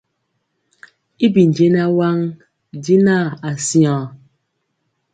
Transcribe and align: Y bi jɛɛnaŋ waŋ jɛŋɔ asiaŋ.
Y 1.25 1.27
bi 1.33 1.41
jɛɛnaŋ 1.55 1.89
waŋ 1.97 2.17
jɛŋɔ 2.83 3.17
asiaŋ. 3.49 4.03